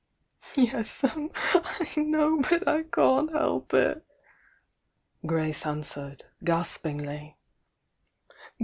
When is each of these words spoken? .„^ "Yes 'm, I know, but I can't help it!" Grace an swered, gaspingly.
.„^ 0.55 0.71
"Yes 0.73 1.03
'm, 1.03 1.29
I 1.53 2.01
know, 2.01 2.39
but 2.41 2.67
I 2.67 2.81
can't 2.83 3.31
help 3.31 3.71
it!" 3.75 4.03
Grace 5.27 5.63
an 5.63 5.83
swered, 5.83 6.21
gaspingly. 6.43 7.37